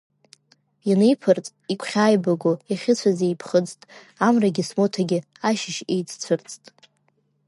[0.89, 3.81] Ианеиԥырҵ игәхьааибаго, иахьыцәаз еиԥхыӡт,
[4.27, 6.63] Амрагьы смоҭагьы ашьыжь еиццәырҵт.